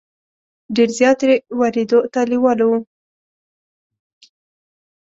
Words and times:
ډېر 0.75 0.89
زیات 0.99 1.19
یې 1.27 1.33
ورېدو 1.59 1.99
ته 2.13 2.21
لېواله 2.29 2.65
وو. 2.69 2.77